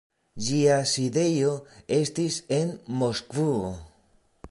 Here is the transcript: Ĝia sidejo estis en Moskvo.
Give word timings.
Ĝia 0.45 0.77
sidejo 0.91 1.53
estis 1.99 2.41
en 2.59 2.75
Moskvo. 3.03 3.57